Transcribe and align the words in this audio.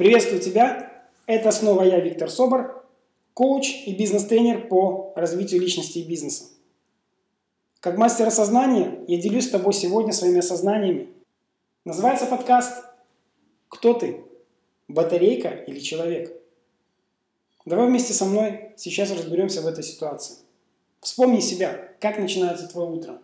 Приветствую 0.00 0.40
тебя! 0.40 0.90
Это 1.26 1.50
снова 1.50 1.82
я, 1.82 2.00
Виктор 2.00 2.30
Собор, 2.30 2.86
коуч 3.34 3.84
и 3.84 3.94
бизнес-тренер 3.94 4.66
по 4.68 5.12
развитию 5.14 5.60
личности 5.60 5.98
и 5.98 6.08
бизнеса. 6.08 6.44
Как 7.80 7.98
мастер 7.98 8.26
осознания 8.26 9.04
я 9.08 9.20
делюсь 9.20 9.48
с 9.48 9.50
тобой 9.50 9.74
сегодня 9.74 10.14
своими 10.14 10.38
осознаниями. 10.38 11.10
Называется 11.84 12.24
подкаст 12.24 12.82
«Кто 13.68 13.92
ты? 13.92 14.24
Батарейка 14.88 15.50
или 15.50 15.80
человек?» 15.80 16.34
Давай 17.66 17.86
вместе 17.86 18.14
со 18.14 18.24
мной 18.24 18.72
сейчас 18.78 19.10
разберемся 19.10 19.60
в 19.60 19.66
этой 19.66 19.84
ситуации. 19.84 20.36
Вспомни 21.02 21.40
себя, 21.40 21.92
как 22.00 22.18
начинается 22.18 22.66
твое 22.68 22.88
утро, 22.88 23.20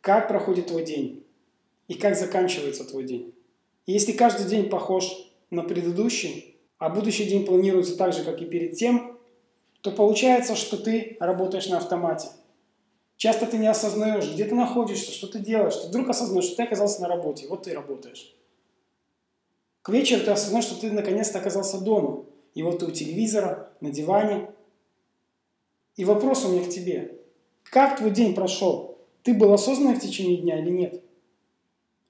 как 0.00 0.28
проходит 0.28 0.68
твой 0.68 0.86
день 0.86 1.26
и 1.86 1.92
как 1.92 2.16
заканчивается 2.16 2.84
твой 2.84 3.04
день. 3.04 3.34
И 3.84 3.92
если 3.92 4.12
каждый 4.12 4.46
день 4.46 4.70
похож 4.70 5.28
на 5.52 5.62
предыдущий, 5.62 6.56
а 6.78 6.88
будущий 6.88 7.24
день 7.24 7.46
планируется 7.46 7.96
так 7.96 8.12
же, 8.12 8.24
как 8.24 8.40
и 8.40 8.46
перед 8.46 8.76
тем, 8.76 9.18
то 9.82 9.90
получается, 9.90 10.56
что 10.56 10.76
ты 10.76 11.16
работаешь 11.20 11.68
на 11.68 11.76
автомате. 11.76 12.28
Часто 13.16 13.46
ты 13.46 13.58
не 13.58 13.68
осознаешь, 13.68 14.32
где 14.32 14.44
ты 14.46 14.54
находишься, 14.54 15.12
что 15.12 15.28
ты 15.28 15.38
делаешь. 15.38 15.76
Ты 15.76 15.88
вдруг 15.88 16.08
осознаешь, 16.08 16.46
что 16.46 16.56
ты 16.56 16.62
оказался 16.64 17.02
на 17.02 17.08
работе, 17.08 17.46
вот 17.48 17.64
ты 17.64 17.74
работаешь. 17.74 18.34
К 19.82 19.90
вечеру 19.90 20.24
ты 20.24 20.30
осознаешь, 20.30 20.64
что 20.64 20.80
ты 20.80 20.90
наконец-то 20.90 21.38
оказался 21.38 21.80
дома. 21.80 22.24
И 22.54 22.62
вот 22.62 22.80
ты 22.80 22.86
у 22.86 22.90
телевизора, 22.90 23.70
на 23.80 23.90
диване. 23.90 24.50
И 25.96 26.04
вопрос 26.04 26.44
у 26.44 26.48
меня 26.48 26.64
к 26.64 26.70
тебе. 26.70 27.18
Как 27.64 27.98
твой 27.98 28.10
день 28.10 28.34
прошел? 28.34 28.98
Ты 29.22 29.34
был 29.34 29.52
осознанный 29.52 29.94
в 29.94 30.00
течение 30.00 30.38
дня 30.38 30.58
или 30.60 30.70
нет? 30.70 31.02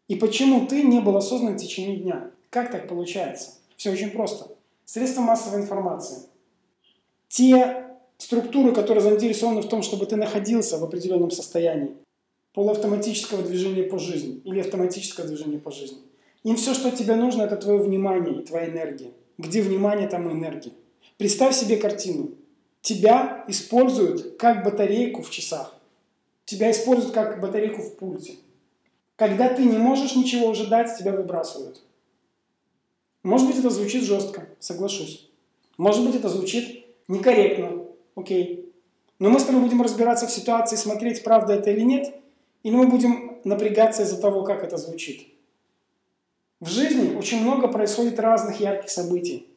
И 0.09 0.17
почему 0.17 0.67
ты 0.67 0.83
не 0.83 1.01
был 1.01 1.17
осознан 1.17 1.55
в 1.55 1.61
течение 1.61 1.97
дня? 1.97 2.31
Как 2.53 2.71
так 2.71 2.87
получается? 2.87 3.53
Все 3.79 3.91
очень 3.91 4.11
просто. 4.11 4.47
Средства 4.85 5.23
массовой 5.23 5.63
информации. 5.63 6.19
Те 7.29 7.87
структуры, 8.19 8.75
которые 8.75 9.01
заинтересованы 9.01 9.63
в 9.63 9.69
том, 9.71 9.81
чтобы 9.81 10.05
ты 10.05 10.17
находился 10.17 10.77
в 10.77 10.85
определенном 10.85 11.31
состоянии 11.31 11.97
полуавтоматического 12.53 13.43
движения 13.43 13.85
по 13.85 13.99
жизни 13.99 14.43
или 14.45 14.61
автоматического 14.61 15.27
движения 15.27 15.59
по 15.59 15.71
жизни. 15.71 16.03
Им 16.45 16.57
все, 16.57 16.75
что 16.75 16.91
тебе 16.91 17.17
нужно, 17.17 17.45
это 17.45 17.57
твое 17.57 17.79
внимание 17.79 18.43
и 18.43 18.45
твоя 18.45 18.67
энергия. 18.67 19.13
Где 19.39 19.63
внимание, 19.63 20.07
там 20.07 20.29
и 20.29 20.33
энергия. 20.35 20.73
Представь 21.17 21.57
себе 21.57 21.79
картину. 21.79 22.33
Тебя 22.83 23.47
используют 23.49 24.37
как 24.37 24.63
батарейку 24.63 25.23
в 25.23 25.31
часах. 25.31 25.75
Тебя 26.45 26.71
используют 26.71 27.15
как 27.15 27.41
батарейку 27.41 27.81
в 27.81 27.97
пульте. 27.97 28.35
Когда 29.17 29.49
ты 29.49 29.65
не 29.65 29.79
можешь 29.79 30.15
ничего 30.17 30.49
уже 30.49 30.67
дать, 30.67 30.99
тебя 30.99 31.13
выбрасывают. 31.13 31.81
Может 33.23 33.47
быть, 33.47 33.59
это 33.59 33.71
звучит 33.71 34.03
жестко, 34.03 34.49
соглашусь. 34.59 35.31
Может 35.79 36.05
быть, 36.05 36.17
это 36.17 36.29
звучит 36.29 36.87
некорректно, 37.09 37.87
окей. 38.17 38.73
Но 39.19 39.31
мы 39.31 39.39
с 39.39 39.45
тобой 39.45 39.63
будем 39.63 39.81
разбираться 39.83 40.27
в 40.27 40.33
ситуации, 40.33 40.77
смотреть, 40.77 41.23
правда 41.23 41.55
это 41.55 41.71
или 41.71 41.83
нет, 41.83 42.13
или 42.65 42.75
мы 42.75 42.89
будем 42.89 43.39
напрягаться 43.45 44.03
из-за 44.03 44.21
того, 44.21 44.43
как 44.43 44.65
это 44.65 44.77
звучит. 44.77 45.29
В 46.59 46.69
жизни 46.69 47.17
очень 47.17 47.43
много 47.43 47.69
происходит 47.69 48.19
разных 48.19 48.61
ярких 48.61 48.91
событий. 48.91 49.49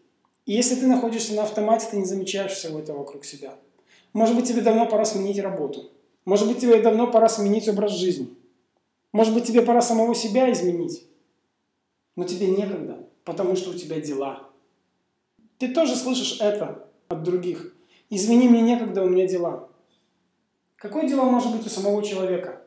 И 0.46 0.54
если 0.54 0.76
ты 0.76 0.86
находишься 0.86 1.34
на 1.34 1.44
автомате, 1.44 1.88
ты 1.90 1.98
не 1.98 2.06
замечаешь 2.06 2.52
всего 2.52 2.80
этого 2.80 3.00
вокруг 3.00 3.26
себя. 3.26 3.56
Может 4.14 4.36
быть, 4.36 4.48
тебе 4.48 4.62
давно 4.62 4.86
пора 4.86 5.06
сменить 5.06 5.40
работу. 5.40 5.92
Может 6.24 6.48
быть, 6.48 6.60
тебе 6.60 6.82
давно 6.82 7.08
пора 7.08 7.30
сменить 7.30 7.68
образ 7.68 7.94
жизни. 7.94 8.30
Может 9.12 9.34
быть, 9.34 9.46
тебе 9.46 9.62
пора 9.64 9.82
самого 9.82 10.14
себя 10.14 10.52
изменить. 10.52 11.04
Но 12.16 12.24
тебе 12.24 12.48
некогда 12.48 13.06
потому 13.26 13.56
что 13.56 13.72
у 13.72 13.74
тебя 13.74 14.00
дела. 14.00 14.48
Ты 15.58 15.74
тоже 15.74 15.96
слышишь 15.96 16.40
это 16.40 16.88
от 17.08 17.24
других. 17.24 17.74
Извини, 18.10 18.48
мне 18.48 18.62
некогда, 18.62 19.04
у 19.04 19.10
меня 19.10 19.28
дела. 19.28 19.68
Какое 20.76 21.08
дело 21.08 21.24
может 21.24 21.52
быть 21.52 21.66
у 21.66 21.70
самого 21.70 22.04
человека? 22.04 22.62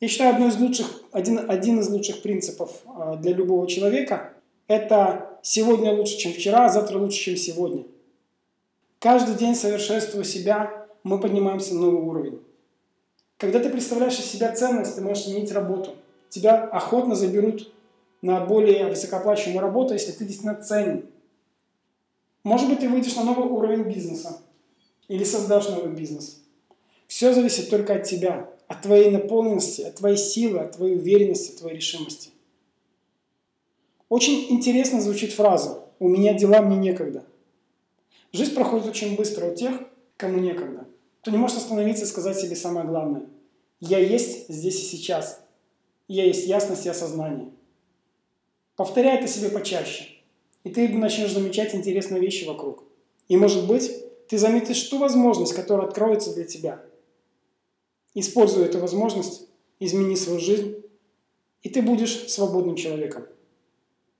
Я 0.00 0.08
считаю, 0.08 0.34
одно 0.34 0.48
из 0.48 0.56
лучших, 0.58 1.02
один, 1.12 1.48
один 1.48 1.78
из 1.80 1.88
лучших 1.88 2.22
принципов 2.22 2.82
а, 2.86 3.16
для 3.16 3.32
любого 3.32 3.66
человека– 3.66 4.32
это 4.66 5.38
сегодня 5.42 5.92
лучше, 5.92 6.16
чем 6.16 6.32
вчера, 6.32 6.64
а 6.66 6.68
завтра 6.68 6.98
лучше, 6.98 7.18
чем 7.18 7.36
сегодня. 7.36 7.84
Каждый 8.98 9.34
день, 9.34 9.54
совершенствуя 9.54 10.24
себя, 10.24 10.86
мы 11.02 11.20
поднимаемся 11.20 11.74
на 11.74 11.80
новый 11.82 12.02
уровень. 12.02 12.42
Когда 13.36 13.58
ты 13.58 13.68
представляешь 13.68 14.18
из 14.18 14.26
себя 14.26 14.52
ценность, 14.52 14.96
ты 14.96 15.02
можешь 15.02 15.24
сменить 15.24 15.52
работу. 15.52 15.94
Тебя 16.30 16.64
охотно 16.64 17.14
заберут 17.14 17.72
на 18.22 18.44
более 18.44 18.86
высокооплачиваемую 18.86 19.62
работу, 19.62 19.94
если 19.94 20.12
ты 20.12 20.24
действительно 20.24 20.60
ценен. 20.60 21.06
Может 22.42 22.68
быть, 22.68 22.80
ты 22.80 22.88
выйдешь 22.88 23.16
на 23.16 23.24
новый 23.24 23.48
уровень 23.48 23.82
бизнеса 23.82 24.40
или 25.08 25.24
создашь 25.24 25.68
новый 25.68 25.92
бизнес. 25.92 26.42
Все 27.06 27.34
зависит 27.34 27.70
только 27.70 27.94
от 27.94 28.04
тебя, 28.04 28.48
от 28.68 28.82
твоей 28.82 29.10
наполненности, 29.10 29.82
от 29.82 29.96
твоей 29.96 30.16
силы, 30.16 30.60
от 30.60 30.76
твоей 30.76 30.96
уверенности, 30.96 31.52
от 31.52 31.58
твоей 31.58 31.76
решимости. 31.76 32.30
Очень 34.08 34.50
интересно 34.50 35.00
звучит 35.00 35.32
фраза 35.32 35.84
«У 35.98 36.08
меня 36.08 36.34
дела, 36.34 36.62
мне 36.62 36.76
некогда». 36.76 37.24
Жизнь 38.32 38.54
проходит 38.54 38.86
очень 38.86 39.16
быстро 39.16 39.46
у 39.46 39.54
тех, 39.54 39.74
кому 40.16 40.38
некогда. 40.38 40.86
Кто 41.20 41.30
не 41.30 41.36
может 41.36 41.56
остановиться 41.56 42.04
и 42.04 42.08
сказать 42.08 42.38
себе 42.38 42.54
самое 42.54 42.86
главное. 42.86 43.22
Я 43.80 43.98
есть 43.98 44.48
здесь 44.48 44.80
и 44.80 44.96
сейчас. 44.96 45.42
Я 46.06 46.24
есть 46.24 46.46
ясность 46.46 46.86
и 46.86 46.88
осознание. 46.88 47.50
Повторяй 48.80 49.18
это 49.18 49.28
себе 49.28 49.50
почаще, 49.50 50.08
и 50.64 50.70
ты 50.70 50.88
начнешь 50.88 51.34
замечать 51.34 51.74
интересные 51.74 52.18
вещи 52.18 52.46
вокруг. 52.46 52.82
И, 53.28 53.36
может 53.36 53.66
быть, 53.66 53.92
ты 54.26 54.38
заметишь 54.38 54.82
ту 54.84 54.96
возможность, 54.96 55.52
которая 55.52 55.86
откроется 55.86 56.34
для 56.34 56.44
тебя. 56.44 56.82
Используй 58.14 58.64
эту 58.64 58.78
возможность, 58.78 59.48
измени 59.80 60.16
свою 60.16 60.40
жизнь, 60.40 60.76
и 61.60 61.68
ты 61.68 61.82
будешь 61.82 62.30
свободным 62.30 62.74
человеком. 62.74 63.26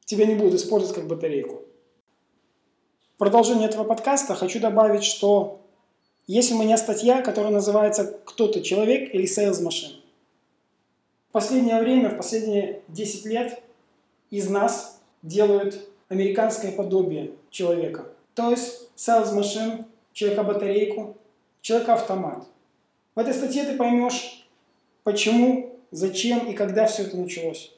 Тебя 0.04 0.26
не 0.26 0.34
будут 0.34 0.56
использовать 0.56 0.94
как 0.94 1.06
батарейку. 1.06 1.62
В 3.14 3.16
продолжение 3.16 3.66
этого 3.66 3.84
подкаста 3.84 4.34
хочу 4.34 4.60
добавить, 4.60 5.04
что 5.04 5.62
есть 6.26 6.52
у 6.52 6.58
меня 6.58 6.76
статья, 6.76 7.22
которая 7.22 7.50
называется 7.50 8.20
«Кто 8.26 8.46
ты, 8.46 8.60
человек 8.60 9.14
или 9.14 9.24
machine?». 9.24 10.02
В 11.30 11.32
последнее 11.32 11.80
время, 11.80 12.10
в 12.10 12.18
последние 12.18 12.82
10 12.88 13.24
лет 13.24 13.62
из 14.30 14.48
нас 14.48 15.00
делают 15.22 15.88
американское 16.08 16.72
подобие 16.72 17.32
человека. 17.50 18.06
То 18.34 18.50
есть 18.50 18.88
sales 18.96 19.34
machine, 19.36 19.84
человека-батарейку, 20.12 21.16
человека-автомат. 21.60 22.46
В 23.14 23.18
этой 23.18 23.34
статье 23.34 23.64
ты 23.64 23.76
поймешь, 23.76 24.46
почему, 25.02 25.76
зачем 25.90 26.50
и 26.50 26.54
когда 26.54 26.86
все 26.86 27.02
это 27.02 27.16
началось. 27.16 27.72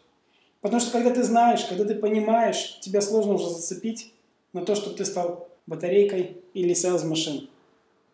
Потому 0.61 0.81
что 0.81 0.93
когда 0.93 1.11
ты 1.11 1.23
знаешь, 1.23 1.65
когда 1.65 1.85
ты 1.85 1.95
понимаешь, 1.95 2.79
тебя 2.81 3.01
сложно 3.01 3.35
уже 3.35 3.49
зацепить 3.49 4.13
на 4.53 4.65
то, 4.65 4.75
что 4.75 4.91
ты 4.91 5.05
стал 5.05 5.49
батарейкой 5.67 6.37
или 6.55 6.75
sales 6.75 7.05
machine. 7.05 7.49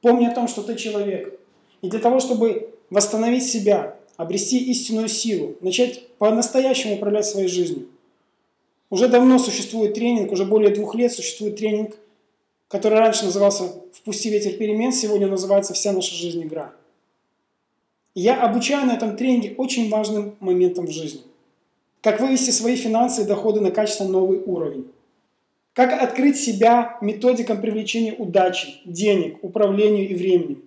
Помни 0.00 0.26
о 0.26 0.34
том, 0.34 0.48
что 0.48 0.62
ты 0.62 0.76
человек. 0.76 1.38
И 1.82 1.90
для 1.90 1.98
того, 1.98 2.20
чтобы 2.20 2.74
восстановить 2.90 3.44
себя, 3.44 3.96
обрести 4.16 4.58
истинную 4.70 5.08
силу, 5.08 5.56
начать 5.60 6.08
по-настоящему 6.18 6.94
управлять 6.94 7.26
своей 7.26 7.48
жизнью, 7.48 7.88
уже 8.90 9.08
давно 9.08 9.38
существует 9.38 9.94
тренинг, 9.94 10.32
уже 10.32 10.44
более 10.44 10.70
двух 10.70 10.94
лет 10.94 11.12
существует 11.12 11.56
тренинг, 11.56 11.96
который 12.68 12.98
раньше 12.98 13.24
назывался 13.24 13.72
«Впусти 13.92 14.30
ветер 14.30 14.52
перемен», 14.54 14.92
сегодня 14.92 15.26
называется 15.26 15.74
«Вся 15.74 15.92
наша 15.92 16.14
жизнь 16.14 16.42
игра». 16.42 16.72
я 18.14 18.42
обучаю 18.42 18.86
на 18.86 18.94
этом 18.94 19.16
тренинге 19.16 19.54
очень 19.56 19.90
важным 19.90 20.36
моментом 20.40 20.86
в 20.86 20.90
жизни. 20.90 21.20
Как 22.00 22.20
вывести 22.20 22.50
свои 22.50 22.76
финансы 22.76 23.22
и 23.22 23.26
доходы 23.26 23.60
на 23.60 23.70
качественно 23.70 24.10
новый 24.10 24.38
уровень. 24.38 24.90
Как 25.72 25.92
открыть 25.92 26.38
себя 26.38 26.98
методикам 27.00 27.60
привлечения 27.60 28.12
удачи, 28.12 28.80
денег, 28.84 29.38
управлению 29.42 30.08
и 30.08 30.14
времени. 30.14 30.58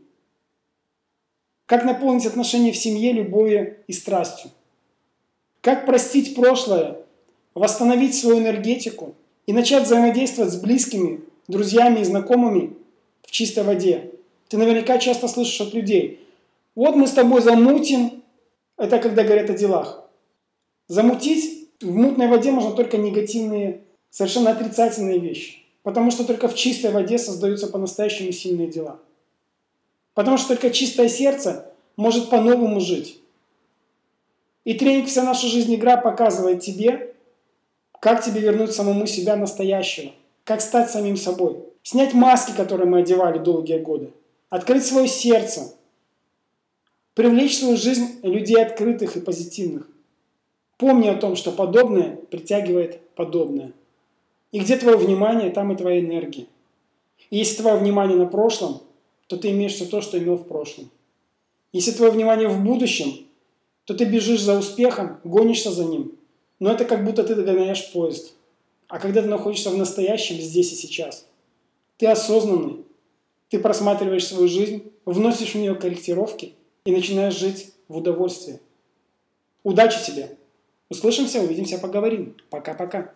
Как 1.65 1.83
наполнить 1.83 2.25
отношения 2.25 2.71
в 2.71 2.77
семье 2.77 3.11
любовью 3.11 3.77
и 3.87 3.93
страстью. 3.93 4.51
Как 5.61 5.85
простить 5.85 6.35
прошлое 6.35 7.00
восстановить 7.53 8.15
свою 8.15 8.39
энергетику 8.39 9.15
и 9.45 9.53
начать 9.53 9.83
взаимодействовать 9.83 10.53
с 10.53 10.59
близкими, 10.59 11.21
друзьями 11.47 11.99
и 11.99 12.05
знакомыми 12.05 12.73
в 13.23 13.31
чистой 13.31 13.63
воде. 13.63 14.11
Ты 14.49 14.57
наверняка 14.57 14.97
часто 14.97 15.27
слышишь 15.27 15.61
от 15.61 15.73
людей, 15.73 16.21
вот 16.75 16.95
мы 16.95 17.07
с 17.07 17.11
тобой 17.11 17.41
замутим, 17.41 18.23
это 18.77 18.99
когда 18.99 19.23
говорят 19.23 19.49
о 19.49 19.53
делах. 19.53 20.03
Замутить 20.87 21.69
в 21.81 21.93
мутной 21.93 22.27
воде 22.27 22.51
можно 22.51 22.71
только 22.71 22.97
негативные, 22.97 23.81
совершенно 24.09 24.51
отрицательные 24.51 25.19
вещи. 25.19 25.57
Потому 25.83 26.11
что 26.11 26.23
только 26.23 26.47
в 26.47 26.55
чистой 26.55 26.91
воде 26.91 27.17
создаются 27.17 27.67
по-настоящему 27.67 28.31
сильные 28.31 28.67
дела. 28.67 28.99
Потому 30.13 30.37
что 30.37 30.49
только 30.49 30.69
чистое 30.69 31.09
сердце 31.09 31.71
может 31.97 32.29
по-новому 32.29 32.79
жить. 32.79 33.17
И 34.63 34.75
тренинг 34.75 35.07
«Вся 35.07 35.23
наша 35.23 35.47
жизнь 35.47 35.73
игра» 35.73 35.97
показывает 35.97 36.61
тебе, 36.61 37.10
как 38.01 38.25
тебе 38.25 38.41
вернуть 38.41 38.73
самому 38.73 39.05
себя 39.05 39.35
настоящего, 39.35 40.11
как 40.43 40.59
стать 40.59 40.89
самим 40.89 41.15
собой, 41.15 41.57
снять 41.83 42.13
маски, 42.15 42.51
которые 42.51 42.89
мы 42.89 43.01
одевали 43.01 43.37
долгие 43.37 43.77
годы, 43.77 44.09
открыть 44.49 44.83
свое 44.83 45.07
сердце, 45.07 45.75
привлечь 47.13 47.57
в 47.57 47.59
свою 47.59 47.77
жизнь 47.77 48.19
людей 48.23 48.59
открытых 48.59 49.15
и 49.15 49.21
позитивных. 49.21 49.87
Помни 50.77 51.09
о 51.09 51.15
том, 51.15 51.35
что 51.35 51.51
подобное 51.51 52.15
притягивает 52.31 52.99
подобное. 53.13 53.71
И 54.51 54.59
где 54.59 54.77
твое 54.77 54.97
внимание, 54.97 55.51
там 55.51 55.71
и 55.71 55.77
твоя 55.77 55.99
энергия. 55.99 56.47
И 57.29 57.37
если 57.37 57.61
твое 57.61 57.77
внимание 57.77 58.17
на 58.17 58.25
прошлом, 58.25 58.81
то 59.27 59.37
ты 59.37 59.51
имеешь 59.51 59.73
все 59.73 59.85
то, 59.85 60.01
что 60.01 60.17
имел 60.17 60.37
в 60.37 60.47
прошлом. 60.47 60.89
Если 61.71 61.91
твое 61.91 62.11
внимание 62.11 62.47
в 62.47 62.63
будущем, 62.63 63.27
то 63.85 63.93
ты 63.93 64.05
бежишь 64.05 64.41
за 64.41 64.57
успехом, 64.57 65.19
гонишься 65.23 65.69
за 65.69 65.85
ним. 65.85 66.17
Но 66.61 66.71
это 66.71 66.85
как 66.85 67.03
будто 67.03 67.23
ты 67.23 67.33
догоняешь 67.33 67.91
поезд. 67.91 68.35
А 68.87 68.99
когда 68.99 69.23
ты 69.23 69.27
находишься 69.27 69.71
в 69.71 69.77
настоящем, 69.77 70.35
здесь 70.35 70.71
и 70.71 70.75
сейчас, 70.75 71.25
ты 71.97 72.05
осознанный, 72.05 72.85
ты 73.49 73.57
просматриваешь 73.57 74.27
свою 74.27 74.47
жизнь, 74.47 74.93
вносишь 75.03 75.55
в 75.55 75.57
нее 75.57 75.73
корректировки 75.73 76.53
и 76.85 76.91
начинаешь 76.91 77.35
жить 77.35 77.73
в 77.87 77.97
удовольствии. 77.97 78.59
Удачи 79.63 80.05
тебе! 80.05 80.37
Услышимся, 80.87 81.41
увидимся, 81.41 81.79
поговорим. 81.79 82.37
Пока-пока. 82.51 83.11